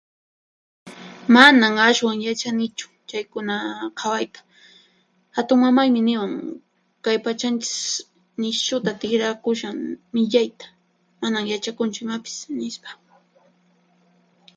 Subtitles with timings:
[1.33, 3.55] "Manan ashwan yachanichu chaykuna
[3.97, 4.41] qhawayta.
[5.35, 6.33] Hatunmamaymi niwan:
[7.03, 7.75] ""kay pachanchis
[8.39, 9.77] nishuta tiqrakushan
[10.13, 10.65] millayta,
[11.21, 12.89] manan yachakunchu imapis"", nispa."